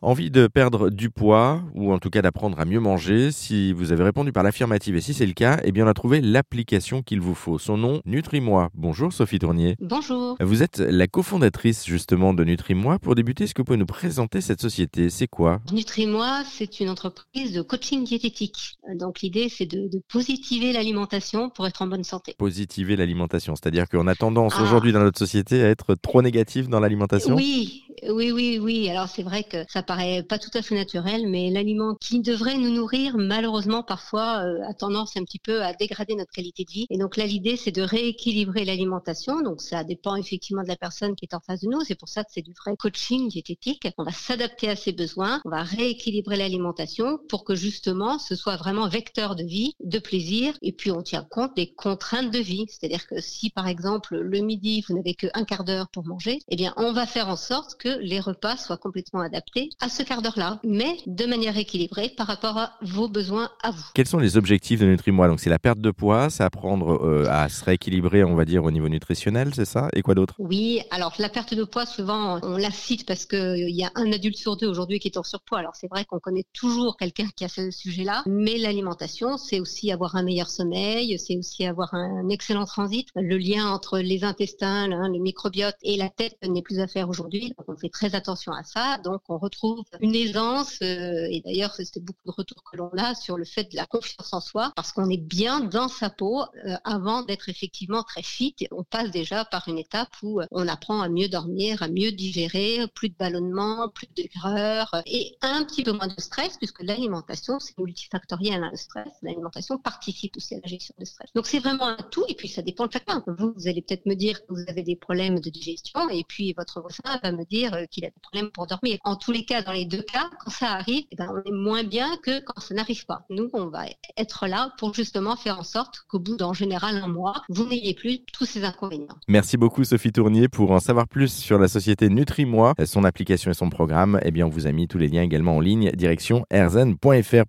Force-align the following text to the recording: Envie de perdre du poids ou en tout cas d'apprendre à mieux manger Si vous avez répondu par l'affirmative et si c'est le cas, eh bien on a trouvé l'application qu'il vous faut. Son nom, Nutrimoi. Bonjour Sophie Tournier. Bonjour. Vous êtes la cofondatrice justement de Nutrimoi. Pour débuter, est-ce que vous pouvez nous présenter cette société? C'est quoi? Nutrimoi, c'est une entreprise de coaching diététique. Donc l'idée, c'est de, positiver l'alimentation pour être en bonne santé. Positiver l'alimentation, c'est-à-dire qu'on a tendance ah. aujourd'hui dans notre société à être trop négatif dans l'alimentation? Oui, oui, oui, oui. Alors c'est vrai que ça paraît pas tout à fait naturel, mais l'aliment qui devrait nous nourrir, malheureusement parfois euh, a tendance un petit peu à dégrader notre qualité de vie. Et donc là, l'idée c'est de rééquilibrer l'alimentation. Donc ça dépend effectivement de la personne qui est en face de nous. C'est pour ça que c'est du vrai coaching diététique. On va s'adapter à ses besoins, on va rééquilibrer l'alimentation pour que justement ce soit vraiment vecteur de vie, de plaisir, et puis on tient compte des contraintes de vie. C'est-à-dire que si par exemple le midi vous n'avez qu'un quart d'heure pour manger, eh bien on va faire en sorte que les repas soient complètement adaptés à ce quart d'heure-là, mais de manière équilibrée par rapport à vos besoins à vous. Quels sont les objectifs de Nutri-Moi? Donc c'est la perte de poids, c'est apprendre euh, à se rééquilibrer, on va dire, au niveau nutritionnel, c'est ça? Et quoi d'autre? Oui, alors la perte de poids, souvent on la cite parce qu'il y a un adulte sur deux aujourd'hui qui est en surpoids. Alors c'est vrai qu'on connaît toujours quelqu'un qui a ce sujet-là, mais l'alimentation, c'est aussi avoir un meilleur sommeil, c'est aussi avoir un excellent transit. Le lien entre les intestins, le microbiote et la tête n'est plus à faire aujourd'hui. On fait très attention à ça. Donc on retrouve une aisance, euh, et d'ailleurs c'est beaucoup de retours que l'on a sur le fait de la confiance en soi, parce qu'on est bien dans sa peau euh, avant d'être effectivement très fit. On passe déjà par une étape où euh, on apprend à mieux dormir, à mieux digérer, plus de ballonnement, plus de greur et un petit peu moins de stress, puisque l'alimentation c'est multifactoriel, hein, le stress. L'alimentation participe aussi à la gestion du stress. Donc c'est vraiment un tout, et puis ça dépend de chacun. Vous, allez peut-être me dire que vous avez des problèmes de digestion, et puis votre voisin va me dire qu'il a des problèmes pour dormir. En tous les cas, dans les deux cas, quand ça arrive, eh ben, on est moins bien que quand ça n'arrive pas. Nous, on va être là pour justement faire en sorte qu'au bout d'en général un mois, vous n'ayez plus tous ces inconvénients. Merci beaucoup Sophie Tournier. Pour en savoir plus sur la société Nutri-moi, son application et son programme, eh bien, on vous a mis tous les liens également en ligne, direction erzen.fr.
Envie 0.00 0.30
de 0.30 0.46
perdre 0.46 0.90
du 0.90 1.10
poids 1.10 1.60
ou 1.74 1.92
en 1.92 1.98
tout 1.98 2.08
cas 2.08 2.22
d'apprendre 2.22 2.60
à 2.60 2.64
mieux 2.64 2.78
manger 2.78 3.32
Si 3.32 3.72
vous 3.72 3.90
avez 3.90 4.04
répondu 4.04 4.30
par 4.30 4.44
l'affirmative 4.44 4.94
et 4.94 5.00
si 5.00 5.12
c'est 5.12 5.26
le 5.26 5.32
cas, 5.32 5.58
eh 5.64 5.72
bien 5.72 5.86
on 5.86 5.88
a 5.88 5.94
trouvé 5.94 6.20
l'application 6.20 7.02
qu'il 7.02 7.20
vous 7.20 7.34
faut. 7.34 7.58
Son 7.58 7.76
nom, 7.76 8.00
Nutrimoi. 8.04 8.70
Bonjour 8.74 9.12
Sophie 9.12 9.40
Tournier. 9.40 9.74
Bonjour. 9.80 10.36
Vous 10.38 10.62
êtes 10.62 10.78
la 10.78 11.08
cofondatrice 11.08 11.84
justement 11.84 12.32
de 12.32 12.44
Nutrimoi. 12.44 13.00
Pour 13.00 13.16
débuter, 13.16 13.42
est-ce 13.42 13.54
que 13.54 13.62
vous 13.62 13.64
pouvez 13.66 13.76
nous 13.76 13.86
présenter 13.86 14.40
cette 14.40 14.60
société? 14.60 15.10
C'est 15.10 15.26
quoi? 15.26 15.58
Nutrimoi, 15.72 16.44
c'est 16.48 16.78
une 16.78 16.90
entreprise 16.90 17.52
de 17.52 17.62
coaching 17.62 18.04
diététique. 18.04 18.78
Donc 18.94 19.20
l'idée, 19.20 19.48
c'est 19.48 19.66
de, 19.66 19.90
positiver 20.08 20.72
l'alimentation 20.72 21.50
pour 21.50 21.66
être 21.66 21.82
en 21.82 21.88
bonne 21.88 22.04
santé. 22.04 22.36
Positiver 22.38 22.94
l'alimentation, 22.94 23.56
c'est-à-dire 23.56 23.88
qu'on 23.88 24.06
a 24.06 24.14
tendance 24.14 24.54
ah. 24.58 24.62
aujourd'hui 24.62 24.92
dans 24.92 25.00
notre 25.00 25.18
société 25.18 25.60
à 25.64 25.68
être 25.68 25.96
trop 25.96 26.22
négatif 26.22 26.68
dans 26.68 26.78
l'alimentation? 26.78 27.34
Oui, 27.34 27.82
oui, 28.08 28.32
oui, 28.32 28.58
oui. 28.58 28.88
Alors 28.88 29.08
c'est 29.08 29.22
vrai 29.22 29.44
que 29.44 29.64
ça 29.68 29.82
paraît 29.82 30.22
pas 30.22 30.38
tout 30.38 30.50
à 30.54 30.62
fait 30.62 30.74
naturel, 30.74 31.28
mais 31.28 31.50
l'aliment 31.50 31.94
qui 32.00 32.20
devrait 32.20 32.56
nous 32.56 32.70
nourrir, 32.70 33.16
malheureusement 33.16 33.82
parfois 33.82 34.44
euh, 34.44 34.68
a 34.68 34.74
tendance 34.74 35.16
un 35.16 35.24
petit 35.24 35.38
peu 35.38 35.62
à 35.62 35.72
dégrader 35.72 36.14
notre 36.14 36.32
qualité 36.32 36.64
de 36.64 36.70
vie. 36.70 36.86
Et 36.90 36.98
donc 36.98 37.16
là, 37.16 37.26
l'idée 37.26 37.56
c'est 37.56 37.72
de 37.72 37.82
rééquilibrer 37.82 38.64
l'alimentation. 38.64 39.42
Donc 39.42 39.60
ça 39.60 39.84
dépend 39.84 40.16
effectivement 40.16 40.62
de 40.62 40.68
la 40.68 40.76
personne 40.76 41.14
qui 41.14 41.24
est 41.24 41.34
en 41.34 41.40
face 41.40 41.60
de 41.60 41.68
nous. 41.68 41.80
C'est 41.82 41.98
pour 41.98 42.08
ça 42.08 42.24
que 42.24 42.30
c'est 42.32 42.42
du 42.42 42.52
vrai 42.52 42.76
coaching 42.76 43.28
diététique. 43.28 43.88
On 43.98 44.04
va 44.04 44.12
s'adapter 44.12 44.68
à 44.68 44.76
ses 44.76 44.92
besoins, 44.92 45.40
on 45.44 45.50
va 45.50 45.62
rééquilibrer 45.62 46.36
l'alimentation 46.36 47.18
pour 47.28 47.44
que 47.44 47.54
justement 47.54 48.18
ce 48.18 48.34
soit 48.34 48.56
vraiment 48.56 48.88
vecteur 48.88 49.36
de 49.36 49.44
vie, 49.44 49.74
de 49.84 49.98
plaisir, 49.98 50.54
et 50.62 50.72
puis 50.72 50.90
on 50.90 51.02
tient 51.02 51.24
compte 51.24 51.56
des 51.56 51.72
contraintes 51.72 52.30
de 52.30 52.38
vie. 52.38 52.66
C'est-à-dire 52.68 53.06
que 53.06 53.20
si 53.20 53.50
par 53.50 53.66
exemple 53.66 54.16
le 54.16 54.40
midi 54.40 54.84
vous 54.88 54.94
n'avez 54.94 55.14
qu'un 55.14 55.44
quart 55.44 55.64
d'heure 55.64 55.88
pour 55.88 56.06
manger, 56.06 56.38
eh 56.48 56.56
bien 56.56 56.74
on 56.76 56.92
va 56.92 57.06
faire 57.06 57.28
en 57.28 57.36
sorte 57.36 57.76
que 57.76 57.87
les 58.00 58.20
repas 58.20 58.56
soient 58.56 58.76
complètement 58.76 59.20
adaptés 59.20 59.70
à 59.80 59.88
ce 59.88 60.02
quart 60.02 60.22
d'heure-là, 60.22 60.60
mais 60.64 60.96
de 61.06 61.26
manière 61.26 61.56
équilibrée 61.56 62.10
par 62.16 62.26
rapport 62.26 62.58
à 62.58 62.72
vos 62.82 63.08
besoins 63.08 63.50
à 63.62 63.70
vous. 63.70 63.84
Quels 63.94 64.06
sont 64.06 64.18
les 64.18 64.36
objectifs 64.36 64.80
de 64.80 64.86
Nutri-Moi? 64.86 65.28
Donc 65.28 65.40
c'est 65.40 65.50
la 65.50 65.58
perte 65.58 65.80
de 65.80 65.90
poids, 65.90 66.30
c'est 66.30 66.44
apprendre 66.44 67.04
euh, 67.04 67.26
à 67.28 67.48
se 67.48 67.64
rééquilibrer, 67.64 68.24
on 68.24 68.34
va 68.34 68.44
dire, 68.44 68.64
au 68.64 68.70
niveau 68.70 68.88
nutritionnel, 68.88 69.54
c'est 69.54 69.64
ça? 69.64 69.88
Et 69.94 70.02
quoi 70.02 70.14
d'autre? 70.14 70.34
Oui, 70.38 70.80
alors 70.90 71.12
la 71.18 71.28
perte 71.28 71.54
de 71.54 71.64
poids, 71.64 71.86
souvent 71.86 72.40
on 72.42 72.56
la 72.56 72.70
cite 72.70 73.06
parce 73.06 73.26
qu'il 73.26 73.70
y 73.70 73.84
a 73.84 73.90
un 73.94 74.12
adulte 74.12 74.36
sur 74.36 74.56
deux 74.56 74.66
aujourd'hui 74.66 74.98
qui 74.98 75.08
est 75.08 75.16
en 75.18 75.22
surpoids. 75.22 75.58
Alors 75.58 75.74
c'est 75.74 75.88
vrai 75.88 76.04
qu'on 76.04 76.18
connaît 76.18 76.46
toujours 76.52 76.96
quelqu'un 76.96 77.28
qui 77.36 77.44
a 77.44 77.48
ce 77.48 77.70
sujet-là, 77.70 78.22
mais 78.26 78.58
l'alimentation, 78.58 79.36
c'est 79.36 79.60
aussi 79.60 79.92
avoir 79.92 80.16
un 80.16 80.22
meilleur 80.22 80.48
sommeil, 80.48 81.18
c'est 81.18 81.36
aussi 81.36 81.66
avoir 81.66 81.94
un 81.94 82.28
excellent 82.28 82.64
transit. 82.64 83.08
Le 83.14 83.38
lien 83.38 83.68
entre 83.70 83.98
les 83.98 84.24
intestins, 84.24 84.88
le 84.88 85.18
microbiote 85.18 85.76
et 85.82 85.96
la 85.96 86.08
tête 86.08 86.36
n'est 86.46 86.62
plus 86.62 86.80
à 86.80 86.86
faire 86.86 87.08
aujourd'hui. 87.08 87.52
On 87.66 87.74
fait 87.78 87.88
très 87.88 88.14
attention 88.14 88.52
à 88.52 88.62
ça. 88.64 88.98
Donc 88.98 89.22
on 89.28 89.38
retrouve 89.38 89.84
une 90.00 90.14
aisance, 90.14 90.78
euh, 90.82 91.28
et 91.30 91.40
d'ailleurs 91.44 91.74
c'est 91.74 92.02
beaucoup 92.02 92.26
de 92.26 92.32
retours 92.32 92.62
que 92.70 92.76
l'on 92.76 92.90
a 92.98 93.14
sur 93.14 93.36
le 93.36 93.44
fait 93.44 93.70
de 93.70 93.76
la 93.76 93.86
confiance 93.86 94.32
en 94.32 94.40
soi, 94.40 94.72
parce 94.76 94.92
qu'on 94.92 95.08
est 95.10 95.16
bien 95.16 95.60
dans 95.60 95.88
sa 95.88 96.10
peau 96.10 96.42
euh, 96.42 96.76
avant 96.84 97.22
d'être 97.22 97.48
effectivement 97.48 98.02
très 98.02 98.22
fit. 98.22 98.54
On 98.70 98.84
passe 98.84 99.10
déjà 99.10 99.44
par 99.44 99.68
une 99.68 99.78
étape 99.78 100.10
où 100.22 100.40
euh, 100.40 100.46
on 100.50 100.68
apprend 100.68 101.00
à 101.00 101.08
mieux 101.08 101.28
dormir, 101.28 101.82
à 101.82 101.88
mieux 101.88 102.12
digérer, 102.12 102.86
plus 102.94 103.08
de 103.08 103.14
ballonnement, 103.18 103.88
plus 103.88 104.08
de 104.16 104.24
greur 104.38 105.02
et 105.06 105.36
un 105.42 105.64
petit 105.64 105.82
peu 105.82 105.92
moins 105.92 106.08
de 106.08 106.20
stress, 106.20 106.56
puisque 106.58 106.82
l'alimentation 106.82 107.58
c'est 107.60 107.76
multifactoriel, 107.78 108.62
hein, 108.62 108.68
le 108.70 108.76
stress. 108.76 109.08
L'alimentation 109.22 109.78
participe 109.78 110.36
aussi 110.36 110.54
à 110.54 110.58
la 110.62 110.68
gestion 110.68 110.94
du 110.98 111.06
stress. 111.06 111.30
Donc 111.34 111.46
c'est 111.46 111.58
vraiment 111.58 111.86
un 111.86 111.96
tout, 112.10 112.24
et 112.28 112.34
puis 112.34 112.48
ça 112.48 112.62
dépend 112.62 112.86
de 112.86 112.92
chacun. 112.92 113.22
Vous, 113.26 113.54
allez 113.66 113.82
peut-être 113.82 114.06
me 114.06 114.14
dire 114.14 114.40
que 114.40 114.52
vous 114.52 114.64
avez 114.68 114.82
des 114.82 114.96
problèmes 114.96 115.40
de 115.40 115.50
digestion, 115.50 116.08
et 116.10 116.24
puis 116.24 116.52
votre 116.52 116.80
voisin 116.80 117.18
va 117.22 117.32
me 117.32 117.44
dire 117.58 117.76
qu'il 117.90 118.04
a 118.04 118.08
des 118.08 118.20
problèmes 118.22 118.50
pour 118.50 118.66
dormir. 118.66 118.98
En 119.04 119.16
tous 119.16 119.32
les 119.32 119.44
cas, 119.44 119.62
dans 119.62 119.72
les 119.72 119.84
deux 119.84 120.02
cas, 120.02 120.30
quand 120.44 120.50
ça 120.50 120.72
arrive, 120.72 121.04
eh 121.10 121.16
ben, 121.16 121.28
on 121.30 121.48
est 121.48 121.54
moins 121.54 121.84
bien 121.84 122.08
que 122.22 122.40
quand 122.40 122.60
ça 122.60 122.74
n'arrive 122.74 123.04
pas. 123.06 123.24
Nous, 123.30 123.50
on 123.52 123.66
va 123.66 123.86
être 124.16 124.46
là 124.46 124.72
pour 124.78 124.94
justement 124.94 125.36
faire 125.36 125.58
en 125.58 125.64
sorte 125.64 126.04
qu'au 126.08 126.18
bout 126.18 126.36
d'en 126.36 126.52
général 126.52 126.96
un 126.96 127.08
mois, 127.08 127.42
vous 127.48 127.66
n'ayez 127.66 127.94
plus 127.94 128.20
tous 128.32 128.44
ces 128.44 128.64
inconvénients. 128.64 129.18
Merci 129.28 129.56
beaucoup 129.56 129.84
Sophie 129.84 130.12
Tournier. 130.12 130.48
Pour 130.48 130.70
en 130.70 130.80
savoir 130.80 131.08
plus 131.08 131.32
sur 131.32 131.58
la 131.58 131.68
société 131.68 132.08
Nutri-moi, 132.08 132.74
son 132.84 133.04
application 133.04 133.50
et 133.50 133.54
son 133.54 133.70
programme, 133.70 134.20
eh 134.24 134.30
bien, 134.30 134.46
on 134.46 134.50
vous 134.50 134.66
a 134.66 134.72
mis 134.72 134.88
tous 134.88 134.98
les 134.98 135.08
liens 135.08 135.22
également 135.22 135.56
en 135.56 135.60
ligne, 135.60 135.90
direction 135.92 136.44
erzen.fr. 136.50 137.36